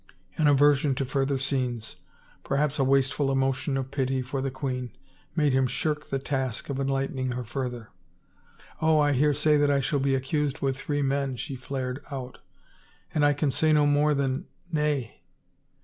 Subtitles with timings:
[0.35, 1.97] An aversion to further scenes—
[2.43, 4.89] perhaps a wasteful emotion of pity for the queen—
[5.35, 7.89] made him shirk the task of enlightening her further."
[8.81, 12.39] Oh, I hear say that I shall be accused with three men," she flared out,"
[13.13, 15.21] and I can say no more than— nay